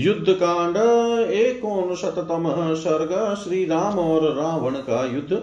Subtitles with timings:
[0.00, 0.76] युद्ध कांड
[1.30, 5.42] एकोन शततम सर्ग श्री राम और रावण का युद्ध।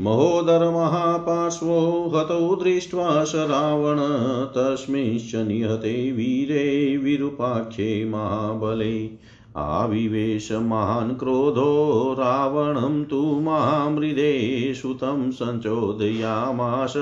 [0.00, 3.96] महोदर महापार्श्वो हतौ दृष्ट्वा स रावण,
[4.44, 9.10] तस्मिंश्च निहते वीरे विरूपाख्ये महाबले।
[9.56, 16.94] आविवेश महान् क्रोधो, रावणं तु महामृदे सुतं सञ्चोदयामास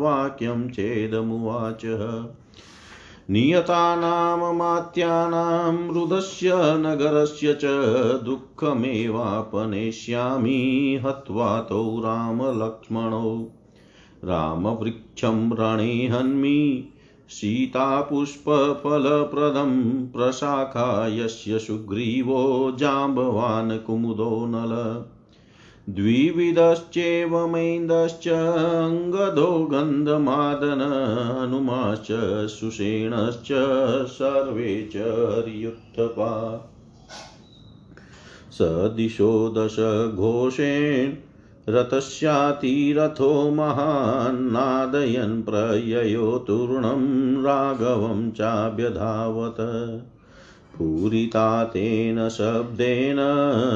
[0.00, 1.82] वाक्यं चेदमुवाच।
[3.30, 7.64] नियतानां मात्यानां रुदस्य नगरस्य च
[8.24, 9.00] दुःखमेवापनेष्यामि
[11.04, 13.46] हत्वा तौ रामलक्ष्मणौ।
[14.24, 16.88] रामवृक्षं रणे हन्मि
[17.28, 18.36] सीतापुष्पफलप्रदं
[20.06, 25.04] प्रशाखा यस्य सुग्रीवो जाम्बवान् कुमुदो नल।
[25.88, 30.80] द्विविधश्चेवमेन्दश्च अङ्गदो गन्धमादन
[31.40, 32.08] हनुमाश्च
[32.50, 33.48] सुषेणश्च
[34.08, 34.96] सर्वे च
[35.46, 36.32] रियुत्थपा
[38.52, 38.58] स
[38.96, 41.14] दिशो दशघोषेण
[41.68, 49.60] रथस्यातिरथो महान्नादयन् प्रययो तूर्णं राघवं चाभ्यधावत्।
[50.78, 53.16] पूरिता तेन शब्देन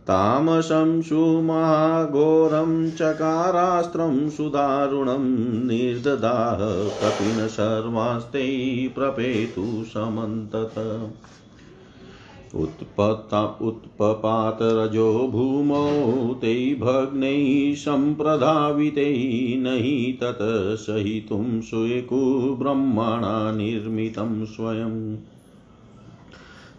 [0.07, 6.57] तामसं सुमाघोरं चकारास्त्रं सुदारुणं निर्ददाह
[7.01, 8.45] कपिन सर्वास्ते
[8.95, 10.73] प्रपेतु समन्तत
[12.55, 25.17] उत्पत्ता उत्पपातरजो भूमौ ते भग्नैः सम्प्रधावितैः न हि तत् सहितुं स्वेकुब्रह्मणा निर्मितं स्वयम्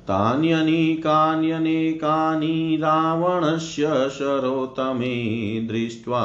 [0.08, 5.14] तान्यनेकान्यनेकानि रावणस्य शरोतमे
[5.60, 6.20] दृष्ट्वा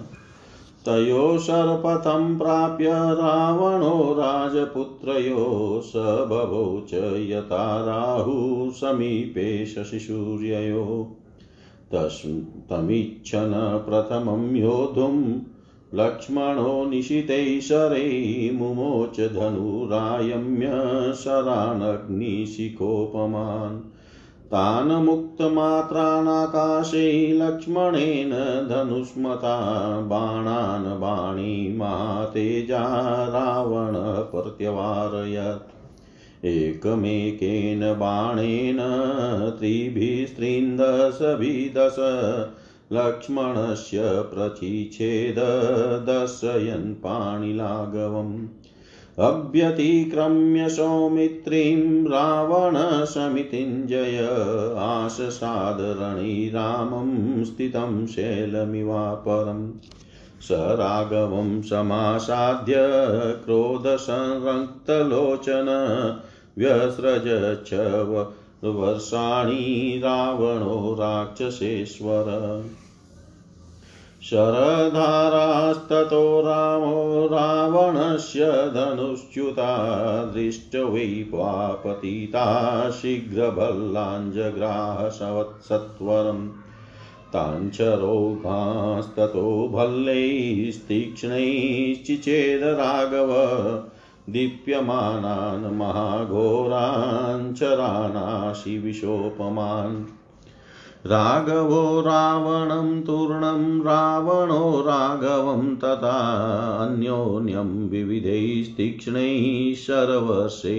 [0.89, 11.07] तयो शरपथं प्राप्य रावणो राजपुत्रयो स बभौ च यथा राहुः समीपे शशिसूर्ययो।
[11.93, 15.39] तस् तमिच्छन् प्रथमं योद्धुं
[15.93, 20.69] लक्ष्मणो निशितैशरै मुमोच धनुरायम्य
[21.13, 23.98] शरानग्निशिखोपमान्।
[24.51, 28.31] तान् मुक्तमात्रानाकाशे लक्ष्मणेन
[28.69, 33.93] धनुष्मता बाणान् बाणीमातेजा रावण
[34.31, 38.77] प्रत्यवारयत् एकमेकेन बाणेन
[39.59, 41.95] त्रिभिस्त्रिन्दशभिदश
[42.93, 45.35] लक्ष्मणस्य प्रचिच्छेद
[46.05, 48.47] दर्शयन् पाणिलाघवम्।
[49.19, 54.29] अभ्यतिक्रम्य सौमित्रीं रावणसमितिञ्जय
[54.77, 59.71] आशसादरणीरामं स्थितं शैलमिवापरम्
[60.41, 62.75] स राघवं समासाद्य
[63.45, 65.67] क्रोधसंरक्तलोचन।
[66.57, 67.73] व्यसृज च
[68.63, 72.23] वर्षाणि रावणो राक्षसेश्वर।
[74.23, 79.67] शरधारास्ततो रामो रावणस्य धनुश्च्युता
[80.33, 81.05] दृष्टवै
[81.83, 82.43] पतिता
[82.97, 84.99] शीघ्रभल्लाञ्जग्राह
[85.69, 86.43] सत्वरम्
[87.33, 93.31] ताञ्चरोघास्ततो भल्लैस्तीक्ष्णैश्चिचेद राघव
[94.33, 99.97] दीप्यमानान् महाघोराञ्चराणाशि विशोपमान्
[101.07, 106.15] राघवो रावणं तूर्णं रावणो राघवं तथा
[106.83, 109.45] अन्योन्यं विविधैस्तीक्ष्णैः
[109.85, 110.73] शर्वशैवर्षतु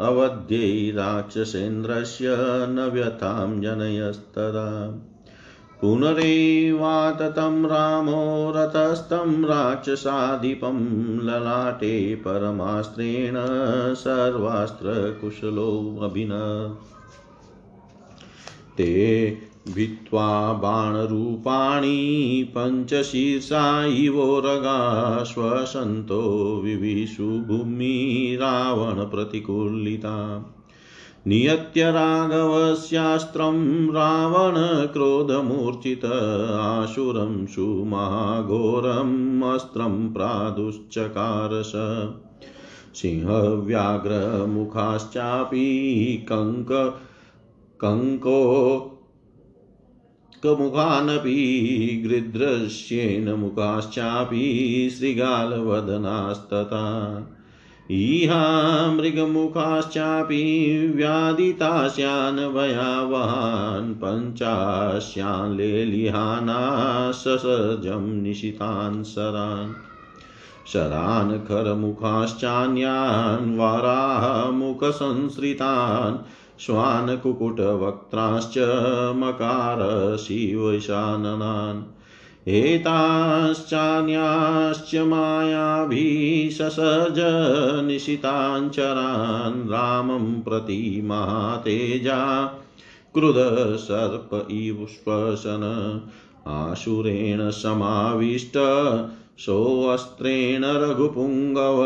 [0.00, 2.36] अवध्ये राक्षसेन्द्रस्य
[2.68, 4.98] न व्यथां जनयस्तदा।
[5.82, 10.76] पुनरेवाततं रामो रतस्तं राक्षसाधिपं
[11.26, 13.36] ललाटे परमास्त्रेण
[13.94, 16.32] सर्वास्त्रकुशलोऽभिन
[18.78, 18.92] ते
[19.74, 21.98] भित्त्वा बाणरूपाणि
[22.56, 23.64] पञ्चशीर्षा
[23.96, 24.78] इवोरगा
[25.24, 26.22] श्वसन्तो
[26.64, 27.96] विविशु भूमि
[28.40, 30.16] रावणप्रतिकूलिता
[31.26, 41.72] नियत्य राघवस्यास्त्रं रावणक्रोधमूर्छित आशुरं सुमहाघोरम् अस्त्रं प्रादुश्चकारस
[42.94, 45.66] सिंहव्याघ्रमुखाश्चापि
[46.28, 46.98] कङ्क
[47.80, 48.38] कङ्को
[50.46, 56.84] मुखानपि गृध्रस्येन मुखाश्चापि शृगालवदनास्तथा
[57.92, 60.42] इहा मृगमुखाश्चापि
[60.96, 69.74] व्याधितास्यान् भयावहान् पञ्चास्यान् लेलिहाना ससजं निशितान् शरान्
[70.72, 76.18] शरान् खरमुखाश्चान्यान् वाराहमुखसंसृतान्
[76.60, 78.58] श्वान् कुकुटवक्त्राश्च
[79.16, 82.01] मकार शिवशाननान्
[82.48, 87.14] एताश्चान्याश्च मायाभिः ससज
[87.86, 92.46] निशिताञ्चरान् रामं प्रति महातेजा
[93.14, 96.00] क्रुधसर्प इव श्वसन,
[96.46, 98.52] आशुरेण समाविष्ट,
[99.38, 101.80] सोऽस्त्रेण रघुपुङ्गव,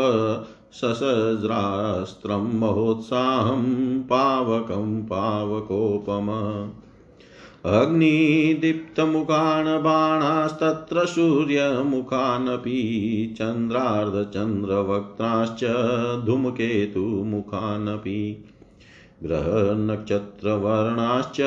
[0.73, 6.27] ससज्रास्त्रं महोत्साहं, पावकं पावकोपम।
[7.65, 12.81] अग्निदीप्तमुखान् बाणास्तत्र सूर्यमुखानपि
[13.39, 15.63] चन्द्रार्धचन्द्रवक्त्राश्च
[16.25, 18.43] धूमकेतुमुखानपि
[19.23, 21.41] ग्रहनक्षत्रवर्णाश्च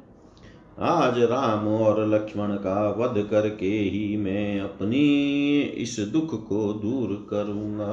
[0.81, 7.93] आज राम और लक्ष्मण का वध करके ही मैं अपनी इस दुख को दूर करूँगा।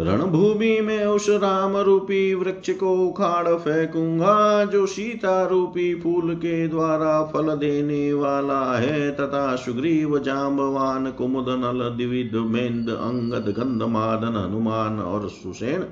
[0.00, 7.22] रणभूमि में उस राम रूपी वृक्ष को उखाड़ फेंकूँगा, जो सीता रूपी फूल के द्वारा
[7.22, 15.28] फल देने वाला है, तथा सुग्रीव जाम्बवान कुमुद, नल द्विविद मेन्द अंगद, गंधमादन, हनुमान और
[15.28, 15.84] सुसेन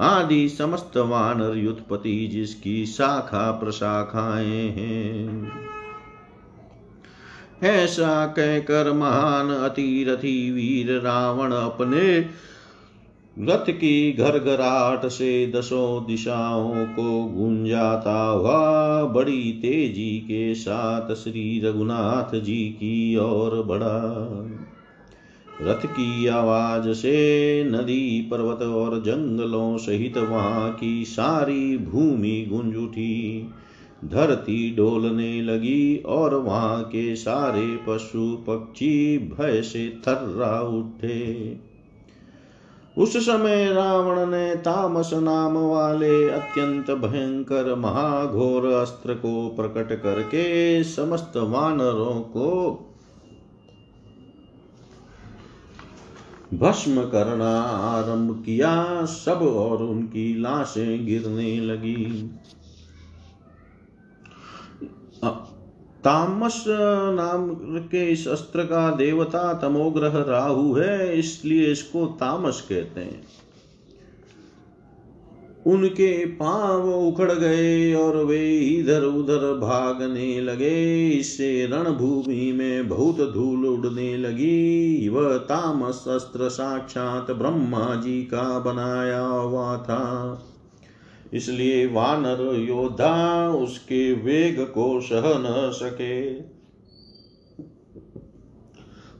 [0.00, 5.52] आदि समस्त वानर युत्पति जिसकी शाखा प्रशाखाएँ हैं।
[7.62, 12.20] ऐसा कहकर महान अतिरथी वीर रावण अपने
[13.40, 22.40] रथ की घरघराहट से दसों दिशाओं को गुंजाता हुआ बड़ी तेज़ी के साथ श्री रघुनाथ
[22.40, 24.14] जी की ओर बढ़ा।
[25.62, 33.48] रथ की आवाज़ से नदी, पर्वत और जंगलों सहित वहाँ की सारी भूमि गुंज उठी।
[34.04, 41.67] धरती डोलने लगी और वहाँ के सारे पशु पक्षी भय से थर्रा उठे।
[42.98, 51.32] उस समय रावण ने तामस नाम वाले अत्यंत भयंकर महाघोर अस्त्र को प्रकट करके समस्त
[51.36, 52.84] वानरों को
[56.54, 62.30] भस्म करना आरंभ किया। सब और उनकी लाशें गिरने लगी।
[66.04, 67.48] तामस नाम
[67.88, 73.22] के इस अस्त्र का देवता तमोग्रह राहु है, इसलिए इसको तामस कहते हैं।
[75.66, 83.66] उनके पाँव उखड़ गए और वे इधर उधर भागने लगे। इससे रणभूमि में बहुत धूल
[83.66, 90.04] उड़ने लगी। वह तामस अस्त्र साक्षात ब्रह्मा जी का बनाया हुआ था।
[91.32, 96.30] इसलिए वानर योद्धा उसके वेग को सह न सके।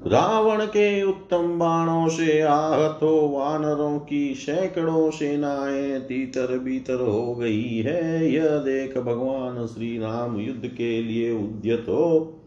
[0.06, 7.78] रावण के उत्तम बाणों से आहत हो वानरों की सैकड़ों सेनाएँ तीतर बीतर हो गई
[7.78, 12.40] है। यह देख भगवान श्री राम युद्ध के लिए उद्यत हो,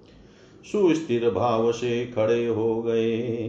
[0.72, 3.48] सुस्थिर भाव से खड़े हो गए।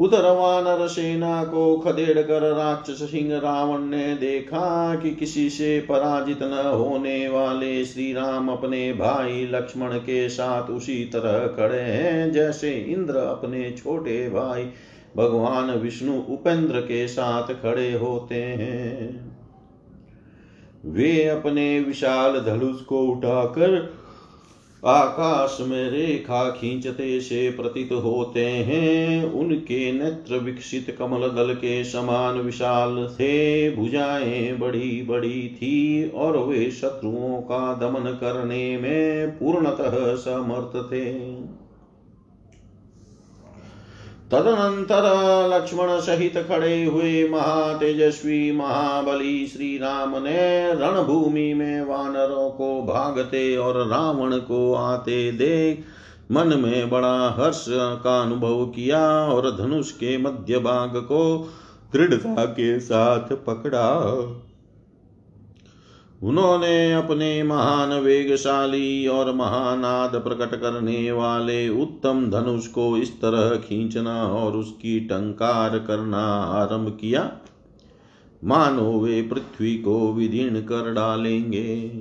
[0.00, 6.42] उधर वानर सेना को खदेड़ कर राक्षस सिंह रावण ने देखा कि किसी से पराजित
[6.42, 12.70] न होने वाले श्री राम अपने भाई लक्ष्मण के साथ उसी तरह खड़े हैं, जैसे
[12.70, 14.64] इंद्र अपने छोटे भाई
[15.16, 19.28] भगवान विष्णु उपेंद्र के साथ खड़े होते हैं।
[20.86, 23.97] वे अपने विशाल धनुष को उठाकर
[24.84, 32.40] आकाश में रेखा खींचते से प्रतीत होते हैं। उनके नेत्र विकसित कमल दल के समान
[32.40, 40.92] विशाल थे। भुजाएँ बड़ी बड़ी थी और वे शत्रुओं का दमन करने में पूर्णतः समर्थ
[40.92, 41.14] थे।
[44.32, 45.04] तदनंतर
[45.54, 53.86] लक्ष्मण सहित खड़े हुए महातेजस्वी महाबली श्री राम ने रणभूमि में वानरों को भागते और
[53.88, 55.84] रावण को आते देख
[56.32, 61.48] मन में बड़ा हर्ष का अनुभव किया और धनुष के मध्य भाग को
[61.92, 63.88] दृढ़ता के साथ पकड़ा।
[66.22, 74.24] उन्होंने अपने महान वेगशाली और महानाद प्रकट करने वाले उत्तम धनुष को इस तरह खींचना
[74.24, 77.32] और उसकी टंकार करना आरंभ किया।
[78.44, 81.92] मानो वे पृथ्वी को विदीर्ण कर डालेंगे।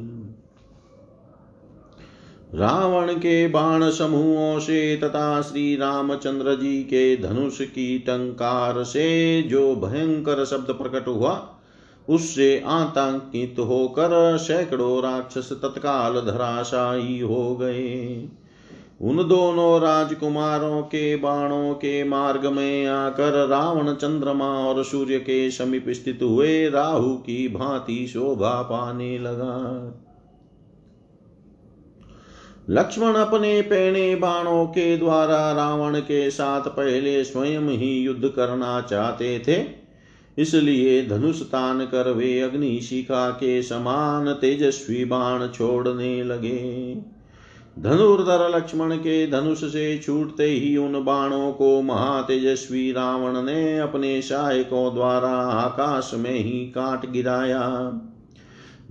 [2.56, 9.76] रावण के बाण समूहों से तथा श्री रामचंद्र जी के धनुष की टंकार से जो
[9.76, 11.54] भयंकर शब्द प्रकट हुआ
[12.10, 18.30] उससे आतंकित होकर सैकड़ों राक्षस तत्काल धराशायी हो गए।
[19.02, 25.86] उन दोनों राजकुमारों के बाणों के मार्ग में आकर रावण चंद्रमा और सूर्य के समीप
[25.90, 30.04] स्थित हुए राहु की भांति शोभा पाने लगा।
[32.70, 39.40] लक्ष्मण अपने पहने बाणों के द्वारा रावण के साथ पहले स्वयं ही युद्ध करना चाहते
[39.40, 39.87] थे।
[40.38, 46.96] इसलिए धनुष तान कर वे अग्निशिखा के समान तेजस्वी बाण छोड़ने लगे।
[47.80, 54.94] धनुर्धर लक्ष्मण के धनुष से छूटते ही उन बाणों को महातेजस्वी रावण ने अपने सहायकों
[54.94, 57.92] द्वारा आकाश में ही काट गिराया।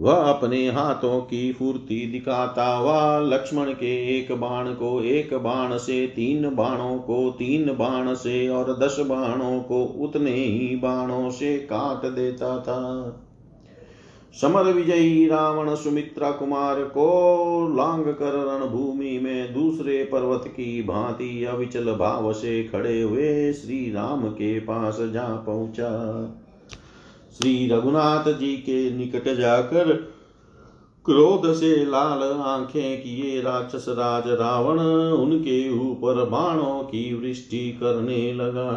[0.00, 6.06] वह अपने हाथों की फूर्ति दिखाता हुआ लक्ष्मण के एक बाण को, एक बाण से,
[6.06, 12.06] तीन बाणों को, तीन बाण से और दस बाणों को उतने ही बाणों से काट
[12.06, 13.22] देता था।
[14.40, 21.92] समर विजयी रावण सुमित्रा कुमार को लांग कर रणभूमि में दूसरे पर्वत की भांति अविचल
[21.92, 25.92] भाव से खड़े हुए श्री राम के पास जा पहुँचा।
[27.36, 29.92] श्री रघुनाथ जी के निकट जाकर
[31.04, 34.78] क्रोध से लाल आँखें किए राक्षस राज रावण
[35.18, 38.70] उनके ऊपर बाणों की वृष्टि करने लगा।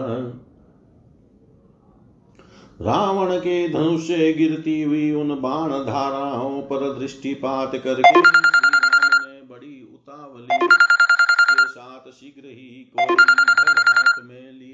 [2.81, 10.57] रावण के धनुष से गिरती हुई उन बाण धाराओं पर दृष्टिपात करके ने बड़ी उतावली
[10.61, 14.68] के साथ शीघ्र ही कोई हाथ में लिए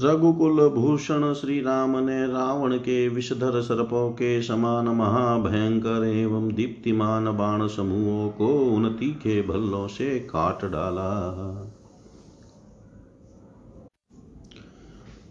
[0.00, 7.66] रघुकुल भूषण श्री राम ने रावण के विषधर सर्पों के समान महाभयंकर एवं दीप्तिमान बाण
[7.66, 11.08] समूहों को उन तीखे भल्लों से काट डाला।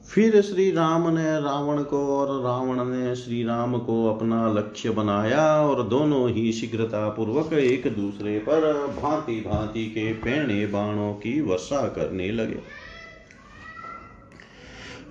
[0.10, 5.46] फिर श्री राम ने रावण को और रावण ने श्री राम को अपना लक्ष्य बनाया
[5.62, 11.88] और दोनों ही शीघ्रता पूर्वक एक दूसरे पर भांति भांति के पेणे बाणों की वर्षा
[11.88, 12.87] करने लगे।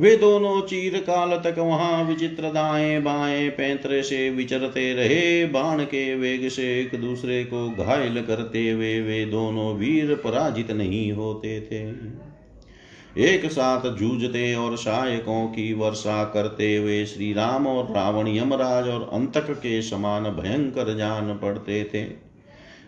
[0.01, 6.15] वे दोनों चीर काल तक वहाँ विचित्र दाएँ बाएँ पैंतरे से विचरते रहे। बाण के
[6.15, 11.89] वेग से एक दूसरे को घायल करते हुए वे दोनों वीर पराजित नहीं होते थे।
[13.25, 19.11] एक साथ जूझते और सहायकों की वर्षा करते हुए श्री राम और रावण, यमराज और
[19.13, 22.07] अंतक के समान भयंकर जान पड़ते थे।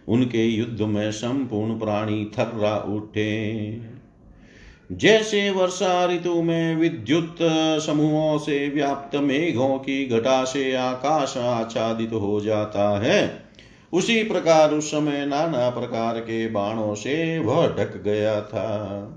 [0.09, 3.88] उनके युद्ध में संपूर्ण प्राणी थर्रा उठे।
[4.93, 7.37] जैसे वर्षा ऋतु में विद्युत
[7.87, 13.45] समूहों से व्याप्त मेघों की घटा से आकाश आच्छादित हो जाता है।
[13.93, 19.15] उसी प्रकार उस समय नाना प्रकार के बाणों से वह ढक गया था।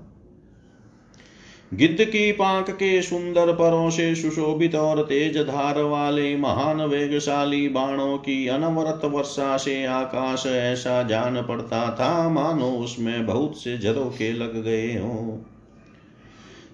[1.74, 8.18] गिद्ध की पांक के सुंदर परों से सुशोभित और तेज धार वाले महान वेगशाली बाणों
[8.18, 14.64] की अनवरत वर्षा से आकाश ऐसा जान पड़ता था मानो उसमें बहुत से झरोके लग
[14.64, 15.51] गए हों।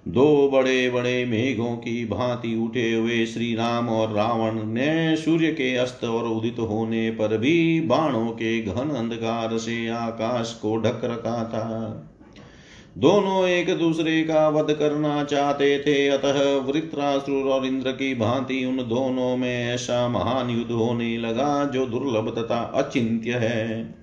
[0.08, 5.76] दो बड़े बड़े मेघों की भांति उठे हुए श्री राम और रावण ने सूर्य के
[5.76, 11.44] अस्त और उदित होने पर भी बाणों के घन अंधकार से आकाश को ढक रखा
[11.44, 12.04] था।
[12.98, 18.76] दोनों एक दूसरे का वध करना चाहते थे, अतः वृत्रासुर और इंद्र की भांति उन
[18.76, 23.97] दोनों में ऐसा महान युद्ध होने लगा जो दुर्लभ तथा अचिंत्य है।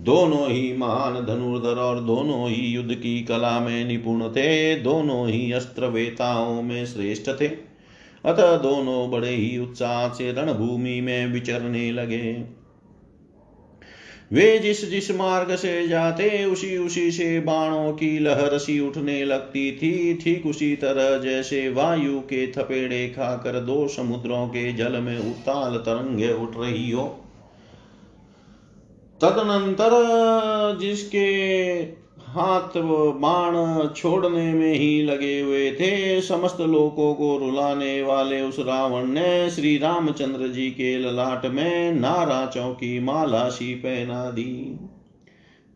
[0.00, 5.52] दोनों ही महान धनुर्धर और दोनों ही युद्ध की कला में निपुण थे, दोनों ही
[5.52, 7.46] अस्त्र वेताओं में श्रेष्ठ थे।
[8.24, 12.56] अतः दोनों बड़े ही उत्साह से रणभूमि में विचरने लगे।
[14.32, 19.72] वे जिस जिस मार्ग से जाते, उसी उसी से बाणों की लहर सी उठने लगती
[19.72, 25.76] थी। ठीक उसी तरह जैसे वायु के थपेड़े खाकर दो समुद्रों के जल में उताल
[25.76, 27.22] तरंगे उठ रही हो।
[29.20, 29.90] तदनंतर
[30.80, 31.26] जिसके
[32.28, 32.76] हाथ
[33.16, 33.54] बाण
[33.88, 39.76] छोड़ने में ही लगे हुए थे, समस्त लोगों को रुलाने वाले उस रावण ने श्री
[39.78, 44.78] रामचंद्र जी के ललाट में नारा चौकी माला सी पहना दी।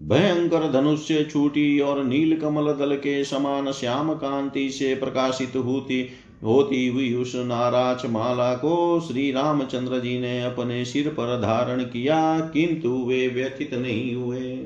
[0.00, 6.02] भयंकर धनुष्य छूटी और नील कमल दल के समान श्याम कांति से प्रकाशित होती
[6.44, 12.40] होती हुई उस नाराज़ माला को श्री रामचंद्र जी ने अपने सिर पर धारण किया,
[12.40, 14.56] किंतु वे व्यथित नहीं हुए।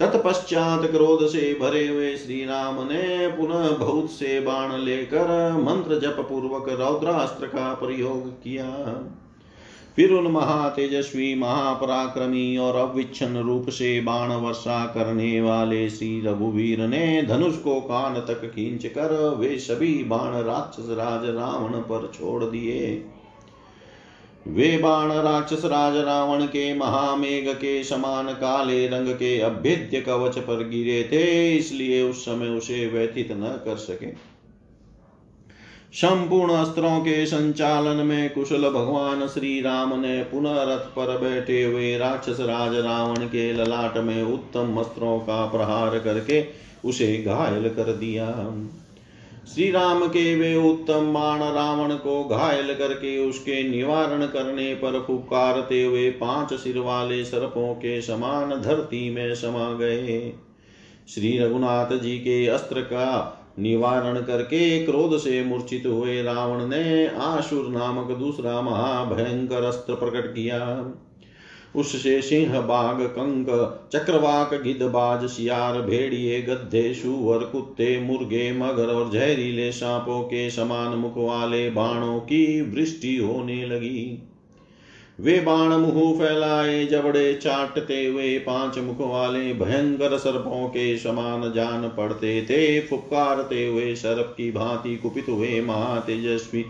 [0.00, 6.16] तत्पश्चात क्रोध से भरे हुए श्री राम ने पुनः बहुत से बाण लेकर मंत्र जप
[6.28, 8.68] पूर्वक रौद्रास्त्र का प्रयोग किया।
[9.96, 17.22] फिर उन महातेजस्वी, महापराक्रमी और अविच्छन रूप से बाण वर्षा करने वाले श्री रघुवीर ने
[17.22, 23.04] धनुष को कान तक खींच कर वे सभी बाण राक्षस राज रावण पर छोड़ दिए।
[24.46, 30.68] वे बाण राक्षस राज रावण के महामेघ के समान काले रंग के अभेद्य कवच पर
[30.68, 34.31] गिरे थे, इसलिए उस समय उसे व्यथित न कर सके।
[35.94, 41.98] संपूर्ण अस्त्रों के संचालन में कुशल भगवान श्री राम ने पुनः रथ पर बैठे हुए
[41.98, 46.44] राक्षस राज रावण के ललाट में उत्तम अस्त्रों का प्रहार करके
[46.84, 48.28] उसे घायल कर दिया।
[49.54, 55.84] श्री राम के वे उत्तम बाण रावण को घायल करके उसके निवारण करने पर पुकारते
[55.84, 60.32] हुए पाँच सिर वाले सर्पों के समान धरती में समा गए।
[61.08, 67.68] श्री रघुनाथ जी के अस्त्र का निवारण करके क्रोध से मूर्छित हुए रावण ने आशुर
[67.68, 70.92] नामक दूसरा महाभयंकर अस्त्र प्रकट किया।
[71.76, 73.46] उससे सिंह, बाघ, कंक,
[73.92, 81.14] चक्रवाक गिद्धबाज सियार, भेड़िए गद्धे सुअर, कुत्ते, मुर्गे, मगर और जहरीले सांपों के समान मुख
[81.16, 84.28] वाले बाणों की वृष्टि होने लगी।
[85.20, 91.88] वे बाण मुँह फैलाए, जबड़े चाटते हुए पाँच मुख वाले भयंकर सर्पों के समान जान
[91.88, 96.64] पड़ते थे। फुपकारते हुए सर्प की भांति कुपित हुए महातेजस्वी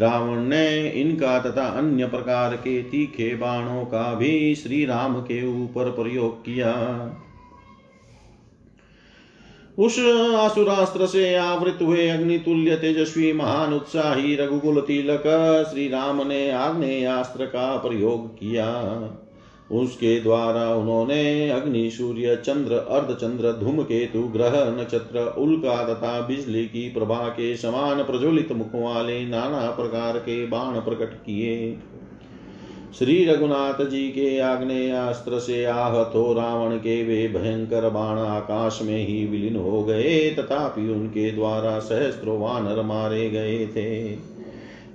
[0.00, 5.90] रावण ने इनका तथा अन्य प्रकार के तीखे बाणों का भी श्री राम के ऊपर
[5.90, 6.72] प्रयोग किया।
[9.78, 9.98] उस
[10.36, 15.22] आसुरास्त्र से आवृत हुए अग्नि तुल्य तेजस्वी महान उत्साही रघुकुल तिलक
[15.70, 18.66] श्री राम ने आग्नेयास्त्र का प्रयोग किया।
[19.72, 26.88] उसके द्वारा उन्होंने अग्नि, सूर्य, चंद्र, अर्धचंद्र धूम केतु ग्रह, नक्षत्र उल्का तथा बिजली की
[26.88, 31.78] प्रभा के समान प्रज्वलित मुख वाले नाना प्रकार के बाण प्रकट किए।
[32.94, 39.06] श्री रघुनाथ जी के आग्नेयास्त्र से आहत हो रावण के वे भयंकर बाण आकाश में
[39.06, 44.12] ही विलीन हो गए, तथापि उनके द्वारा सहस्त्रो वानर मारे गए थे।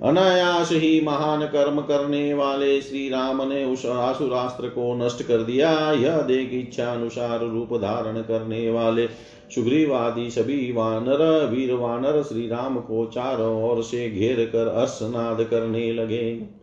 [0.02, 5.92] अनायास ही महान कर्म करने वाले श्री राम ने उस आसुरास्त्र को नष्ट कर दिया।
[5.92, 9.06] यह देख इच्छा अनुसार रूप धारण करने वाले
[9.54, 15.92] सुग्रीवादी सभी वानर, वीर वानर श्री राम को चारों ओर से घेर कर अर्शनाद करने
[15.92, 16.61] लगे।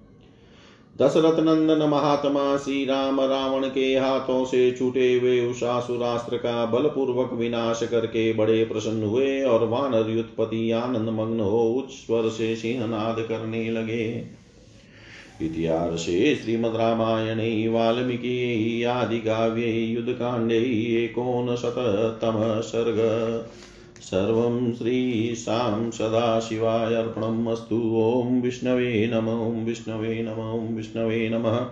[1.01, 7.79] दशरथ नंदन महात्मा श्री राम रावण के हाथों से छूटे हुए उषासुरास्त्र का बलपूर्वक विनाश
[7.83, 13.71] करके बड़े प्रसन्न हुए और वानर युत्पति आनंद मग्न हो उच्च स्वर से सिंहनाद करने
[13.71, 14.23] लगे।
[15.41, 20.57] इतिहासे श्रीमद्रामायणे वाल्मीकि, आदि आदिकाव्ये युद्धकाण्डे,
[21.03, 22.97] एकोनशततमः सर्ग।
[24.01, 31.65] सर्वं श्रीशां सदाशिवाय अर्पणम् अस्तु ॐ विष्णवे नम, ॐ विष्णवे नम, ॐ विष्णवे नमः।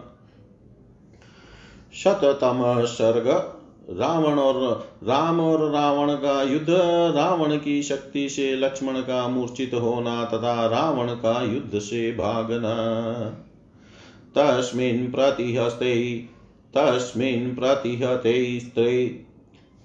[1.93, 3.53] शततम सर्ग
[3.89, 6.67] रावण और राम और रावण का युद्ध
[7.15, 12.73] रावण की शक्ति से लक्ष्मण का मूर्छित होना तथा रावण का युद्ध से भागना।
[14.35, 16.17] तस्मिन् प्रतिहस्ते,
[16.77, 19.26] तस्मिन् प्रतिहते स्त्रे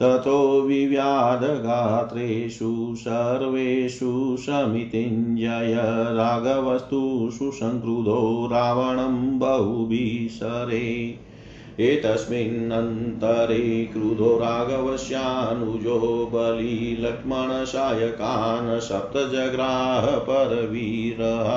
[0.00, 5.76] ततो विव्याधगात्रेषु सर्वेषु समितिञ्जय
[6.12, 11.18] राघवस्तु सुसङ्क्रुधो रावणं बहुभिसरे।
[11.80, 15.98] एतस्मिन्नन्तरे क्रुधो राघवस्यानुजो
[16.34, 21.50] बलिलक्ष्मणसायकान् सप्तजग्राह परवीरः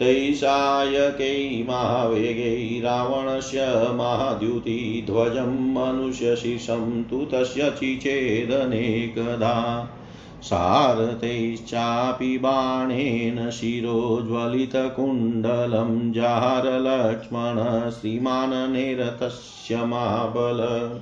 [0.00, 3.62] तैसायकै महावेगै रावणस्य
[3.98, 9.54] महाद्युतिध्वजं मनुष्यशीर्षं तु तस्य चिचेदनेकदा
[10.42, 21.00] सारथैश्चापि बाणेन शिरोज्वलितकुण्डलं जारलक्ष्मण श्रीमाननेरतस्य महाबल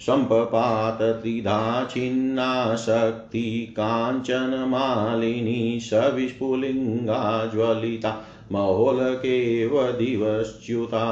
[0.00, 11.04] सम्पपात त्रिधा छिन्ना शक्ति काञ्चनमालिनी सविस्फुलिङ्गा ज्वलिता महोलकेव दिवश्च्युता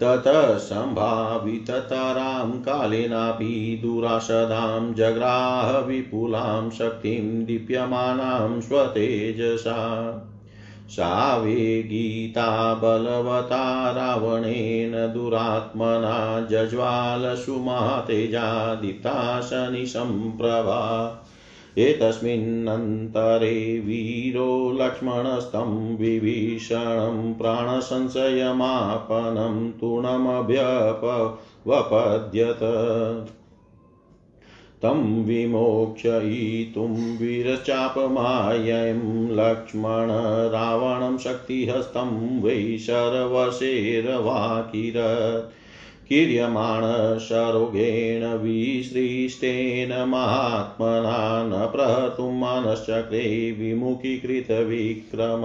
[0.00, 10.10] ततः सम्भाविततरां कालेनापि दुराशदां जग्राह विपुलां शक्तिं दीप्यमानां स्वतेजसा।
[10.88, 21.20] सा वेगीता बलवता रावणेन दुरात्मना जज्वालसुमातेजा दीप्ता शनिसम्प्रभा
[21.78, 32.62] एतस्मिन्नन्तरे वीरो लक्ष्मणस्तं विभीषणं प्राणसंशयमापनं तूणमभ्यपवपद्यत।
[34.84, 45.52] तं विमोक्षयितुं वीरचापमायं लक्ष्मण रावणं शक्तिहस्तं वै शर्वशेरवाकिरत्।
[46.08, 55.42] किर्यमाणशरोगेण विसृष्टेन महात्मना न प्रहतुं मनश्चक्रे विमुखीकृतविक्रम।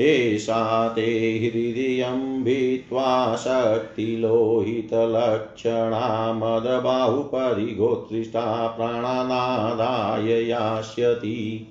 [0.00, 11.66] एषा ते हृदयं भित्त्वा शक्तिलोहितलक्षणा मदबाहुपरिगोत्रिष्टा प्राणानादाय यास्यति।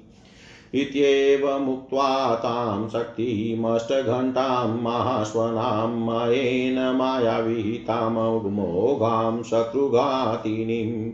[0.73, 11.11] इत्येवमुक्त्वा तां शक्तिमष्टघण्टां महाश्वनां मयेन मायाविहितामोघां शत्रुघातिनीम्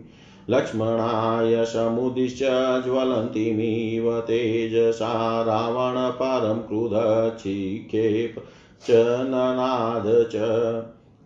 [0.50, 2.48] लक्ष्मणाय समुदिश्य
[2.84, 8.36] ज्वलन्तीमिव तेजसा रावणपरं क्रुधचिक्षेप
[8.88, 8.92] च
[9.28, 10.36] ननाद च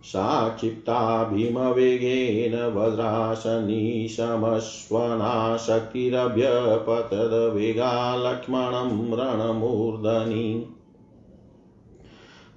[0.03, 10.65] साक्षिप्ता भीमवेगेन वज्रासनीशमश्वना शक्तिरभ्यपतद्वेगा लक्ष्मणं रणमूर्धनि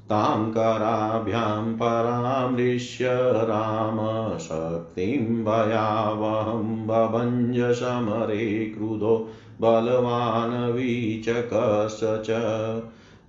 [0.09, 9.29] तां कराभ्यां परामृश्य रामशक्तिं भयावहं बभञ्ज समरे क्रुधो
[9.61, 12.27] बलवान् वीचकश्च च।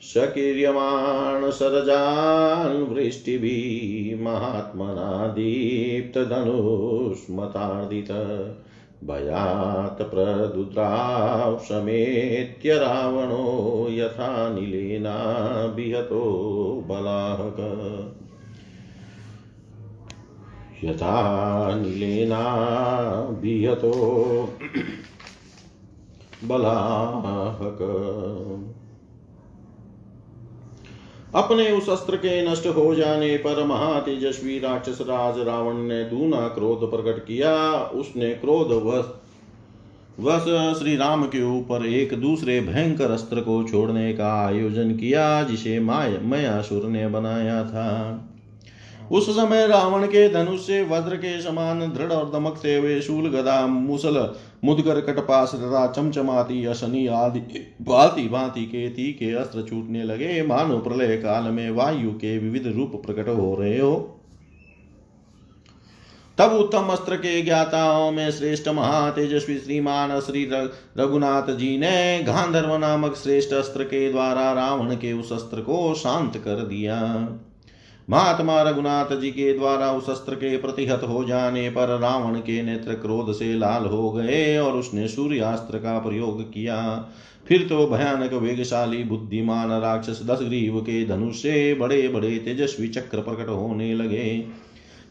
[0.00, 8.08] सकीर्यमाण सरजान् वृष्टिभिः महात्मना दीप्तधनुष्मतार्दित
[9.04, 15.16] भयात् प्रदुद्राव समेत्य रावणो यथा नीलेना
[15.76, 18.14] विहतो बलाहक।
[20.84, 22.42] यथा नीलेना
[23.40, 24.48] विहतो
[26.44, 27.78] बलाहक।
[31.34, 36.90] अपने उस अस्त्र के नष्ट हो जाने पर महातेजस्वी राक्षस राज रावण ने दूना क्रोध
[36.90, 37.54] प्रकट किया।
[37.94, 39.12] उसने क्रोध वश
[40.20, 40.44] वस
[40.78, 46.18] श्री राम के ऊपर एक दूसरे भयंकर अस्त्र को छोड़ने का आयोजन किया, जिसे माय,
[46.22, 48.30] मयासुर ने बनाया था।
[49.10, 53.66] उस समय रावण के धनुष से वज्र के समान दृढ़ और दमकते हुए शूल, गदा,
[53.66, 54.34] मुसल,
[54.64, 57.40] मुदगर, कटपास तथा चमचमाती अशनि आदि
[57.82, 63.02] भांति भांति के तीखे अस्त्र छूटने लगे। मानो प्रलय काल में वायु के विविध रूप
[63.06, 64.20] प्रकट हो रहे हो।
[66.38, 70.50] तब उत्तम अस्त्र के ज्ञाताओं में श्रेष्ठ महातेजस्वी श्रीमान श्री
[70.98, 76.36] रघुनाथ जी ने गांधर्व नामक श्रेष्ठ अस्त्र के द्वारा रावण के उस अस्त्र को शांत
[76.36, 77.28] कर दिया।
[78.10, 82.94] महात्मा रघुनाथ जी के द्वारा उस अस्त्र के प्रतिहत हो जाने पर रावण के नेत्र
[82.94, 87.08] क्रोध से लाल हो गए और उसने सूर्यास्त्र का प्रयोग किया।
[87.48, 93.20] फिर तो भयानक वेगशाली, बुद्धिमान राक्षस दस ग्रीव के धनुष से बड़े बड़े तेजस्वी चक्र
[93.20, 94.44] प्रकट होने लगे।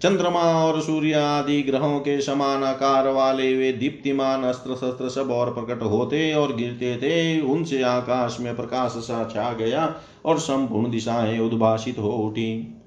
[0.01, 5.53] चंद्रमा और सूर्य आदि ग्रहों के समान आकार वाले वे दीप्तिमान अस्त्र शस्त्र सब और
[5.53, 11.39] प्रकट होते और गिरते थे। उनसे आकाश में प्रकाश सा छा गया और संपूर्ण दिशाएँ
[11.39, 12.79] उद्भाषित हो उठी।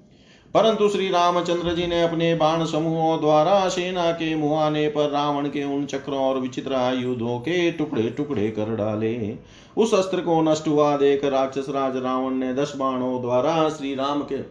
[0.56, 5.64] परंतु श्री रामचंद्र जी ने अपने बाण समूहों द्वारा सेना के मुहाने पर रावण के
[5.64, 9.36] उन चक्रों और विचित्र आयुधों के टुकड़े टुकड़े कर डाले।
[9.76, 14.22] उस अस्त्र को नष्ट हुआ देख राक्षस राज रावण ने दस बाणों द्वारा श्री राम
[14.22, 14.42] के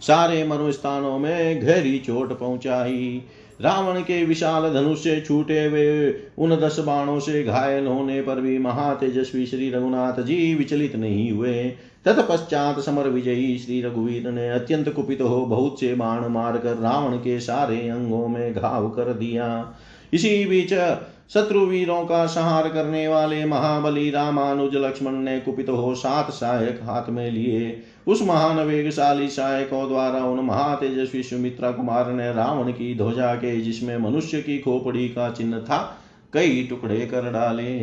[0.00, 3.22] सारे मनोस्थानों में गहरी चोट पहुंचाई।
[3.60, 8.58] रावण के विशाल धनुष से छूटे हुए उन दस बाणों से घायल होने पर भी
[8.58, 11.72] महातेजस्वी श्री रघुनाथ जी विचलित नहीं हुए।
[12.06, 17.38] तत्पश्चात समर विजयी श्री रघुवीर ने अत्यंत कुपित हो बहुत से बाण मारकर रावण के
[17.40, 19.74] सारे अंगों में घाव कर दिया।
[20.12, 20.74] इसी बीच
[21.34, 27.08] शत्रु वीरों का संहार करने वाले महाबली रामानुज लक्ष्मण ने कुपित हो सात सहायक हाथ
[27.10, 33.34] में लिए। उस महान वेगशाली सहायकों द्वारा उन महातेजस्वी सुमित्रा कुमार ने रावण की ध्वजा
[33.34, 35.78] के जिसमें मनुष्य की खोपड़ी का चिन्ह था,
[36.32, 37.78] कई टुकड़े कर डाले।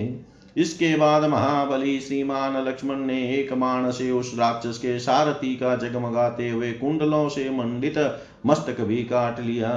[0.59, 6.49] इसके बाद महाबली श्रीमान लक्ष्मण ने एक बाण से उस राक्षस के सारथी का जगमगाते
[6.49, 7.97] हुए कुंडलों से मंडित
[8.45, 9.71] मस्तक भी काट लिया।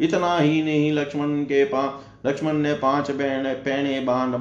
[0.00, 4.32] इतना ही नहीं, लक्ष्मण के पा, लक्ष्मण ने पाँच पैणे बाण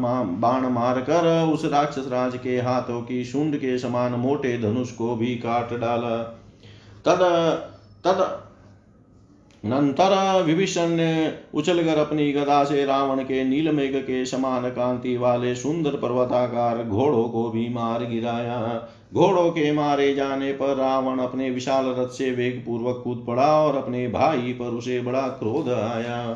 [0.41, 5.15] बाण मार कर उस राक्षस राज के हाथों की शुंड के समान मोटे धनुष को
[5.15, 6.17] भी काट डाला।
[7.05, 7.21] तद
[8.05, 8.44] तद
[9.65, 15.91] नंतर विभीषण ने उछलकर अपनी गदा से रावण के नीलमेघ के समान कांति वाले सुंदर
[15.91, 22.07] पर्वताकार घोड़ों को भी मार गिराया। घोड़ों के मारे जाने पर रावण अपने विशाल रथ
[22.07, 26.33] से वेग पूर्वक कूद पड़ा और अपने भाई पर उसे बड़ा क्रोध आया।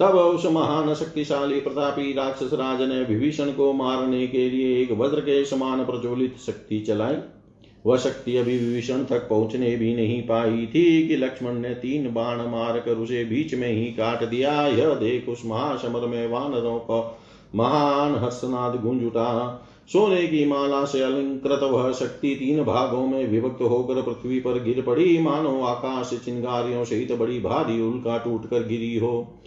[0.00, 5.20] तब उस महान शक्तिशाली प्रतापी राक्षस राज ने विभीषण को मारने के लिए एक वज्र
[5.20, 7.16] के समान प्रज्वलित शक्ति चलाई।
[7.84, 12.46] वह शक्ति अभी विभीषण तक पहुँचने भी नहीं पाई थी कि लक्ष्मण ने तीन बाण
[12.48, 17.00] मार कर उसे बीच में ही काट दिया। यह देख उस महासमर में वानरों का
[17.54, 23.62] महान हर्षनाद गुंज उठा सोने की माला से अलंकृत वह शक्ति तीन भागों में विभक्त
[23.62, 28.96] होकर पृथ्वी पर गिर पड़ी। मानो आकाश चिंगारियों सहित बड़ी भारी उल्का टूट कर गिरी
[28.98, 29.41] हो।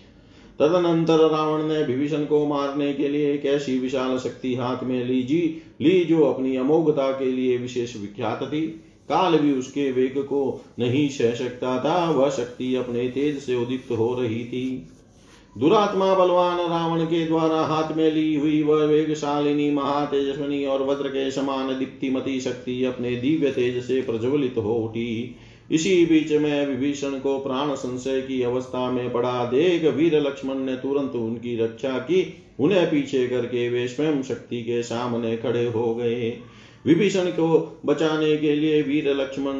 [0.59, 5.41] तदनंतर रावण ने विभीषण को मारने के लिए एक ऐसी विशाल शक्ति हाथ में लीजी
[5.81, 8.61] ली जो अपनी अमोघता के लिए विशेष विख्यात थी।
[9.09, 13.87] काल भी उसके वेग को नहीं सह सकता था, वह शक्ति अपने तेज से उदित
[13.91, 14.87] हो रही थी।
[15.57, 21.31] दुरात्मा बलवान रावण के द्वारा हाथ में ली हुई वह वेगशालिनी, महातेजस्वनी और वज्र के
[21.31, 25.35] समान दीप्तिमती शक्ति अपने दिव्य तेज से प्रज्वलित हो उठी।
[25.71, 30.75] इसी बीच में विभीषण को प्राण संशय की अवस्था में पड़ा देख वीर लक्ष्मण ने
[30.75, 36.37] तुरंत उनकी रक्षा की, उन्हें पीछे करके वे स्वयं शक्ति के सामने खड़े हो गए।
[36.85, 39.53] विभीषण को बचाने के लिए वीर लक्ष्मण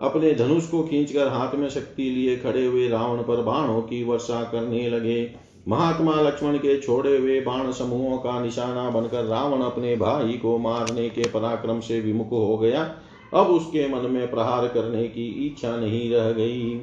[0.00, 4.42] अपने धनुष को खींचकर हाथ में शक्ति लिए खड़े हुए रावण पर बाणों की वर्षा
[4.42, 5.30] करने लगे।
[5.68, 11.08] महात्मा लक्ष्मण के छोड़े हुए बाण समूहों का निशाना बनकर रावण अपने भाई को मारने
[11.08, 12.94] के पराक्रम से विमुख हो गया।
[13.34, 16.80] अब उसके मन में प्रहार करने की इच्छा नहीं रह गई।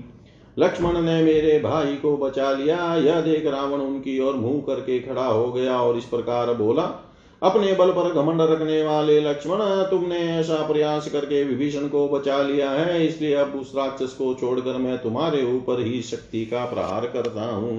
[0.58, 5.26] लक्ष्मण ने मेरे भाई को बचा लिया। यह देख रावण उनकी ओर मुँह करके खड़ा
[5.26, 6.84] हो गया और इस प्रकार बोला,
[7.42, 12.72] अपने बल पर घमंड रखने वाले लक्ष्मण, तुमने ऐसा प्रयास करके विभीषण को बचा लिया
[12.72, 17.46] है, इसलिए अब उस राक्षस को छोड़कर मैं तुम्हारे ऊपर ही शक्ति का प्रहार करता
[17.46, 17.78] हूँ।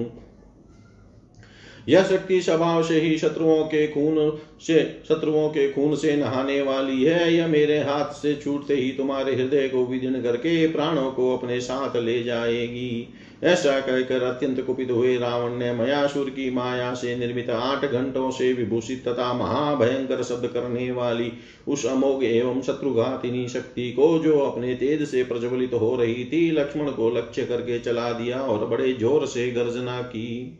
[1.89, 7.03] यह शक्ति स्वभाव से ही शत्रुओं के खून से, शत्रुओं के खून से नहाने वाली
[7.03, 11.59] है। यह मेरे हाथ से छूटते ही तुम्हारे हृदय को विदीर्ण करके प्राणों को अपने
[11.61, 13.07] साथ ले जाएगी।
[13.43, 18.51] ऐसा कहकर अत्यंत कुपित हुए रावण ने मयासुर की माया से निर्मित आठ घंटों से
[18.53, 21.31] विभूषित तथा महाभयंकर शब्द करने वाली
[21.67, 26.91] उस अमोघ एवं शत्रुघातिनी शक्ति को जो अपने तेज से प्रज्वलित हो रही थी, लक्ष्मण
[26.91, 30.57] को लक्ष्य करके चला दिया और बड़े ज़ोर से गर्जना की।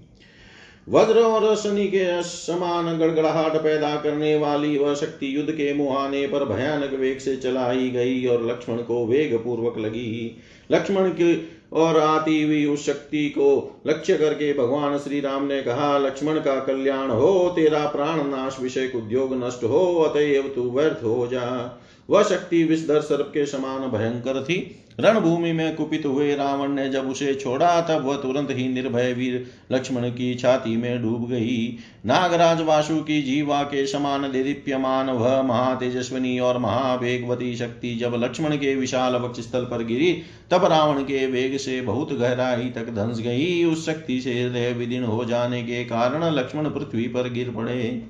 [0.90, 6.46] वज्र और शनि के समान गड़गड़ाहट पैदा करने वाली वह शक्ति युद्ध के मुहाने पर
[6.46, 10.38] भयानक वेग से चलाई गई और लक्ष्मण को वेग पूर्वक लगी।
[10.72, 15.98] लक्ष्मण की और आती हुई उस शक्ति को लक्ष्य करके भगवान श्री राम ने कहा,
[15.98, 21.28] लक्ष्मण का कल्याण हो, तेरा प्राण नाश विषय उद्योग नष्ट हो, अतएव तू व्यर्थ हो
[21.28, 21.80] जा।
[22.10, 27.10] वह शक्ति विषधर सर्प के समान भयंकर थी। रणभूमि में कुपित हुए रावण ने जब
[27.10, 32.62] उसे छोड़ा, तब वह तुरंत ही निर्भय वीर लक्ष्मण की छाती में डूब गई। नागराज
[32.62, 39.16] वासु की जीवा के समान दीप्यमान वह महातेजस्विनी और महावेगवती शक्ति जब लक्ष्मण के विशाल
[39.16, 40.14] वक्ष स्थल पर गिरी,
[40.52, 45.04] तब रावण के वेग से बहुत गहराई तक धंस गई। उस शक्ति से हृदय विदीन
[45.04, 48.04] हो जाने के कारण लक्ष्मण पृथ्वी पर गिर पड़े।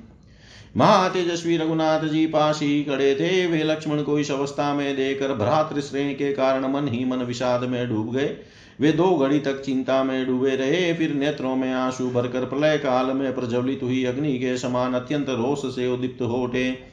[0.77, 6.13] महातेजस्वी रघुनाथ जी पास ही खड़े थे। वे लक्ष्मण को इस अवस्था में देकर भ्रातृश्रेणी
[6.13, 8.37] के कारण मन ही मन विषाद में डूब गए।
[8.79, 13.05] वे दो घड़ी तक चिंता में डूबे रहे। फिर नेत्रों में आँसू भरकर प्रलय काल
[13.05, 16.91] में प्रज्वलित हुई अग्नि के समान अत्यंत रोष से उदीप्त हो उठे।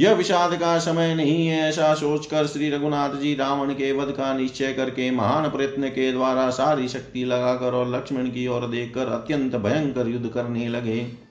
[0.00, 4.34] यह विषाद का समय नहीं है, ऐसा सोचकर श्री रघुनाथ जी रावण के वध का
[4.34, 9.56] निश्चय करके महान प्रयत्न के द्वारा सारी शक्ति लगाकर और लक्ष्मण की ओर देखकर अत्यंत
[9.56, 11.27] भयंकर युद्ध करने लगे।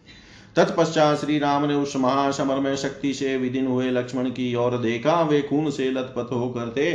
[0.57, 5.21] तत्पश्चात श्री राम ने उस महासमर में शक्ति से विदिन हुए लक्ष्मण की ओर देखा।
[5.21, 6.93] वे खून से लथपथ होकर थे,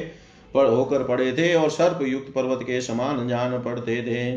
[0.54, 4.30] पर होकर पड़े थे और सर्प युक्त पर्वत के समान जान पड़ते थे।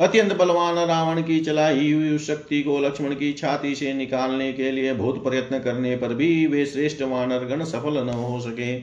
[0.00, 4.70] अत्यंत बलवान रावण की चलाई हुई उस शक्ति को लक्ष्मण की छाती से निकालने के
[4.70, 8.78] लिए बहुत प्रयत्न करने पर भी वे श्रेष्ठ वानर गण सफल न हो सके।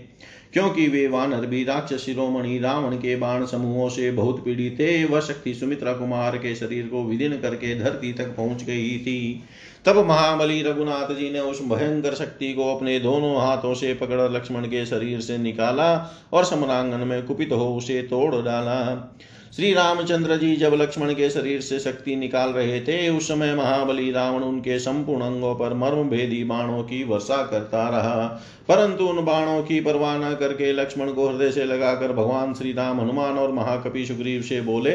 [0.53, 5.21] क्योंकि वे वानर भी राक्षस शिरोमणि रावण के बाण समूहों से बहुत पीड़ित थे। वह
[5.21, 9.43] शक्ति सुमित्रा कुमार के शरीर को विदिन करके धरती तक पहुँच गई थी।
[9.85, 14.65] तब महाबली रघुनाथ जी ने उस भयंकर शक्ति को अपने दोनों हाथों से पकड़ लक्ष्मण
[14.65, 15.93] के शरीर से निकाला
[16.33, 18.79] और समरांगन में कुपित हो उसे तोड़ डाला।
[19.55, 24.11] श्री रामचंद्र जी जब लक्ष्मण के शरीर से शक्ति निकाल रहे थे, उस समय महाबली
[24.11, 28.27] रावण उनके संपूर्ण अंगों पर मर्म भेदी बाणों की वर्षा करता रहा।
[28.67, 33.01] परंतु उन बाणों की परवाह न करके लक्ष्मण को हृदय से लगाकर भगवान श्री राम
[33.01, 34.91] हनुमान और महाकपि सुग्रीव से बोले,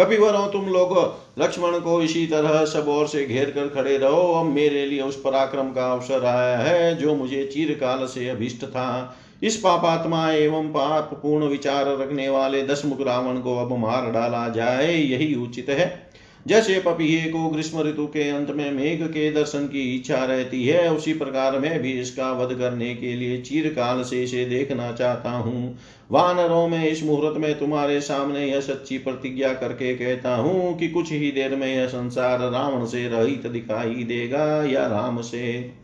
[0.00, 4.46] कपिवरों, तुम लोग लक्ष्मण को इसी तरह सब ओर से घेर कर खड़े रहो। अब
[4.46, 9.56] मेरे लिए उस पराक्रम का अवसर आया है, जो मुझे चीरकाल से अभिष्ट था। इस
[9.56, 14.92] पापात्मा एवं पाप पूर्ण विचार रखने वाले दस मुख रावण को अब मार डाला जाए,
[14.92, 16.02] यही उचित है।
[16.46, 20.90] जैसे पपीहे को ग्रीष्म ऋतु के अंत में मेघ के दर्शन की इच्छा रहती है,
[20.94, 25.78] उसी प्रकार मैं भी इसका वध करने के लिए चीरकाल से इसे देखना चाहता हूँ।
[26.10, 31.12] वानरों में इस मुहूर्त में तुम्हारे सामने यह सच्ची प्रतिज्ञा करके कहता हूँ कि कुछ
[31.12, 35.83] ही देर में यह संसार रावण से रहित दिखाई देगा या राम से।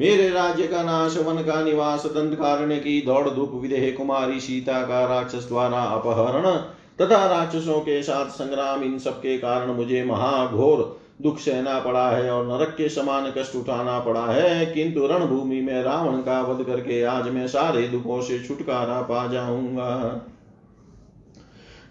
[0.00, 4.82] मेरे राज्य का नाश, वन का निवास, दंड कारण की दौड़ धूप, विदेह कुमारी, सीता
[4.82, 6.56] का राक्षस द्वारा अपहरण
[7.00, 12.30] तथा राक्षसों के साथ संग्राम, इन सब के कारण मुझे महाघोर दुख सहना पड़ा है
[12.30, 17.02] और नरक के समान कष्ट उठाना पड़ा है। किंतु रणभूमि में रावण का वध करके
[17.02, 20.26] आज मैं सारे दुखों से छुटकारा पा जाऊँगा।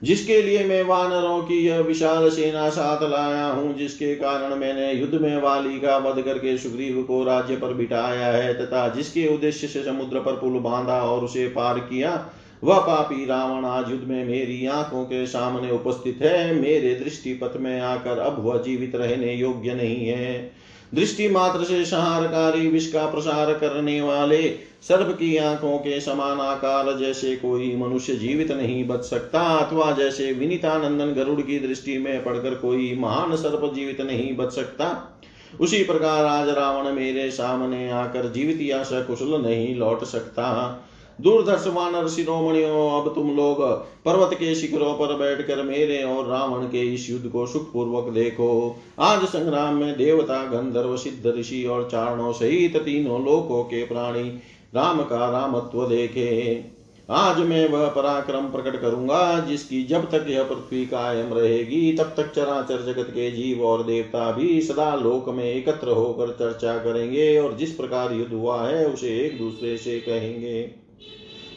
[0.04, 5.16] जिसके लिए मैं वानरों की यह विशाल सेना साथ लाया हूँ, जिसके कारण मैंने युद्ध
[5.16, 9.84] में वाली का वध करके सुग्रीव को राज्य पर बिठाया है, तथा जिसके उद्देश्य से
[9.84, 12.30] समुद्र पर पुल बांधा और उसे पार किया,
[12.64, 17.58] वह पापी रावण आज युद्ध में मेरी आँखों के सामने उपस्थित है। मेरे दृष्टि पथ
[17.58, 20.52] में आकर अब वह जीवित रहने योग्य नहीं है।
[20.96, 24.42] दृष्टि मात्र से संहारकारी विष का प्रसार करने वाले
[24.86, 30.32] सर्प की आँखों के समान आकार जैसे कोई मनुष्य जीवित नहीं बच सकता, अथवा जैसे
[30.34, 35.20] विनीतानंदन गरुड़ की दृष्टि में पड़कर कोई महान सर्प जीवित नहीं बच सकता।
[35.62, 40.82] उसी प्रकार आज रावण मेरे सामने आकर जीवित या सकुशल नहीं लौट सकता।
[41.22, 43.62] दूरदर्श वानर शिरोमणियों, अब तुम लोग
[44.06, 49.24] पर्वत के शिखरों पर बैठकर मेरे और रावण के इस युद्ध को सुखपूर्वक देखो। आज
[49.26, 54.42] संग्राम में देवता, गंधर्व, सिद्ध, ऋषि और चारणों सहित तीनों लोकों के प्राणी
[54.76, 56.64] राम का रामत्व देखे
[57.10, 62.32] आज मैं वह पराक्रम प्रकट करूँगा, जिसकी जब तक यह पृथ्वी कायम रहेगी, तब तक
[62.36, 67.58] चराचर जगत के जीव और देवता भी सदा लोक में एकत्र होकर चर्चा करेंगे, और
[67.58, 70.72] जिस प्रकार युद्ध हुआ है, उसे एक दूसरे से कहेंगे।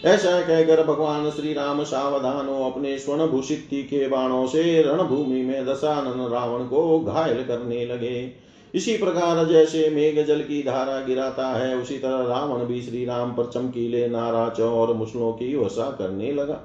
[0.04, 6.28] ऐसा कहकर भगवान श्री राम सावधान अपने स्वर्ण भूषित के बाणों से रणभूमि में दशानन
[6.28, 11.98] रावण को घायल करने लगे। इसी प्रकार जैसे मेघ जल की धारा गिराता है, उसी
[11.98, 16.60] तरह रावण भी श्री राम पर चमकीले नाराच और मुसलों की वसा करने लगा।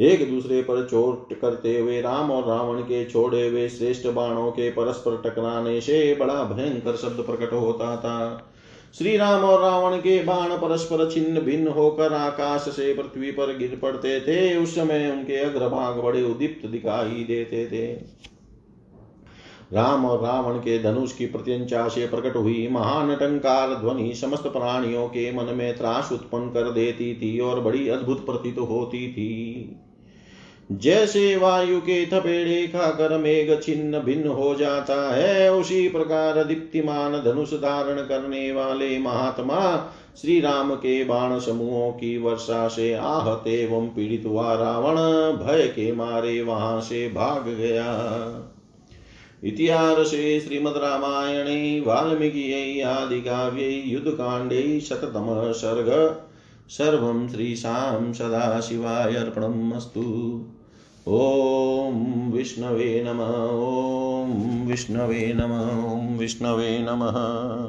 [0.00, 4.70] एक दूसरे पर चोट करते हुए राम और रावण के छोड़े हुए श्रेष्ठ बाणों के
[4.70, 8.52] परस्पर टकराने से बड़ा भयंकर शब्द प्रकट होता था।
[8.98, 13.78] श्री राम और रावण के बाण परस्पर छिन्न भिन्न होकर आकाश से पृथ्वी पर गिर
[13.82, 17.86] पड़ते थे। उस समय उनके अग्रभाग बड़े उदीप्त दिखाई देते थे।
[19.72, 25.06] राम और रावण के धनुष की प्रत्यंचा से प्रकट हुई। महान टंकार ध्वनि समस्त प्राणियों
[25.08, 29.76] के मन में त्रास उत्पन्न कर देती थी और बड़ी अद्भुत प्रतीत होती थी।
[30.72, 37.52] जैसे वायु के थपेड़े खाकर मेघ छिन्न भिन्न हो जाता है, उसी प्रकार दीप्तिमान धनुष
[37.54, 39.92] धारण करने वाले महात्मा
[40.22, 44.96] श्री राम के बाण समूहों की वर्षा से आहत एवं पीड़ित हुआ रावण
[45.36, 48.55] भय के मारे वहाँ से भाग गया।
[49.44, 56.20] इतिहासे श्रीमद्रामायणे वाल्मीकियै, आदिकाव्यै, युद्धकाण्डे, शततमः सर्ग।
[56.68, 60.44] सर्वं श्रीशां सदाशिवाय अर्पणम् अस्तु
[61.08, 61.92] ॐ
[62.32, 65.52] विष्णवे नम, ॐ विष्णवे नम,
[65.90, 67.66] ॐ विष्णवे नमः।